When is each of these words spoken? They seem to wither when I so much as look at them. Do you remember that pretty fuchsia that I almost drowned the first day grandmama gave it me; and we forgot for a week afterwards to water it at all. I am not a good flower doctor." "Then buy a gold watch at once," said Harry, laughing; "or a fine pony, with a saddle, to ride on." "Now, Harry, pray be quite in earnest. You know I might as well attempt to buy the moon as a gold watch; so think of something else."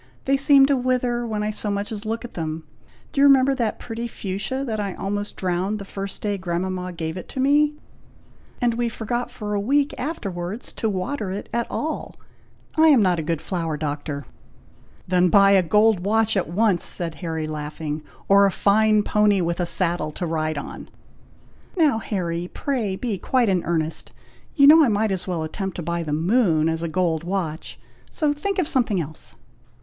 They 0.25 0.35
seem 0.35 0.65
to 0.65 0.75
wither 0.75 1.27
when 1.27 1.43
I 1.43 1.51
so 1.51 1.69
much 1.69 1.91
as 1.91 2.07
look 2.07 2.25
at 2.25 2.33
them. 2.33 2.65
Do 3.13 3.21
you 3.21 3.27
remember 3.27 3.53
that 3.53 3.77
pretty 3.77 4.07
fuchsia 4.07 4.63
that 4.65 4.79
I 4.79 4.95
almost 4.95 5.35
drowned 5.37 5.77
the 5.77 5.85
first 5.85 6.23
day 6.23 6.39
grandmama 6.39 6.91
gave 6.91 7.17
it 7.17 7.37
me; 7.37 7.75
and 8.59 8.73
we 8.73 8.89
forgot 8.89 9.29
for 9.29 9.53
a 9.53 9.59
week 9.59 9.93
afterwards 9.99 10.71
to 10.71 10.89
water 10.89 11.29
it 11.29 11.49
at 11.53 11.67
all. 11.69 12.15
I 12.75 12.87
am 12.87 13.03
not 13.03 13.19
a 13.19 13.21
good 13.21 13.43
flower 13.43 13.77
doctor." 13.77 14.25
"Then 15.07 15.29
buy 15.29 15.51
a 15.51 15.61
gold 15.61 15.99
watch 15.99 16.35
at 16.35 16.49
once," 16.49 16.83
said 16.83 17.13
Harry, 17.21 17.45
laughing; 17.45 18.01
"or 18.27 18.47
a 18.47 18.51
fine 18.51 19.03
pony, 19.03 19.39
with 19.39 19.59
a 19.59 19.67
saddle, 19.67 20.11
to 20.13 20.25
ride 20.25 20.57
on." 20.57 20.89
"Now, 21.77 21.99
Harry, 21.99 22.49
pray 22.51 22.95
be 22.95 23.19
quite 23.19 23.49
in 23.49 23.63
earnest. 23.65 24.13
You 24.55 24.65
know 24.65 24.83
I 24.83 24.87
might 24.87 25.11
as 25.11 25.27
well 25.27 25.43
attempt 25.43 25.75
to 25.75 25.83
buy 25.83 26.01
the 26.01 26.11
moon 26.11 26.67
as 26.69 26.81
a 26.81 26.87
gold 26.87 27.23
watch; 27.23 27.79
so 28.09 28.33
think 28.33 28.57
of 28.57 28.67
something 28.67 28.99
else." 28.99 29.35